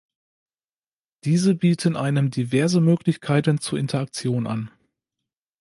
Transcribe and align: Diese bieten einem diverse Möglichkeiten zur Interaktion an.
Diese 1.25 1.53
bieten 1.53 1.95
einem 1.95 2.31
diverse 2.31 2.81
Möglichkeiten 2.81 3.59
zur 3.59 3.77
Interaktion 3.77 4.47
an. 4.47 4.71